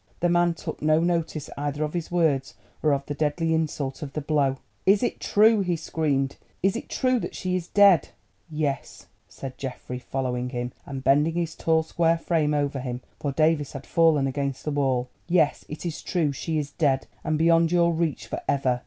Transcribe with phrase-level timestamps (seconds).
[0.19, 4.13] The man took no notice either of his words or of the deadly insult of
[4.13, 4.57] the blow.
[4.83, 8.09] "Is it true?" he screamed, "is it true that she is dead?"
[8.49, 13.73] "Yes," said Geoffrey, following him, and bending his tall square frame over him, for Davies
[13.73, 18.41] had fallen against the wall, "yes, it is true—she is dead—and beyond your reach for
[18.47, 18.79] ever.